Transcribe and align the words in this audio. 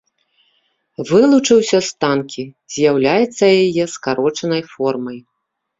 Вылучыўся 1.09 1.79
з 1.89 1.93
танкі, 2.05 2.43
з'яўляецца 2.77 3.45
яе 3.63 3.83
скарочанай 3.95 4.61
формай. 4.77 5.19